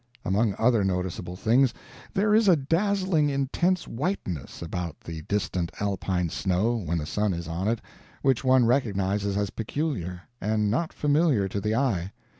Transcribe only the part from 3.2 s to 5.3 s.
intense whiteness about the